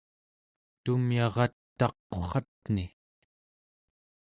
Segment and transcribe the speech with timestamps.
[0.83, 2.85] tumyarat taqu͡rratni